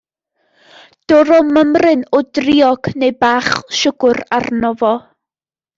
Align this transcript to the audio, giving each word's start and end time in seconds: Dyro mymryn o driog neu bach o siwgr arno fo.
Dyro 1.13 1.37
mymryn 1.57 2.03
o 2.19 2.23
driog 2.39 2.91
neu 3.05 3.15
bach 3.25 3.53
o 3.61 3.81
siwgr 3.83 4.25
arno 4.41 4.75
fo. 4.83 4.95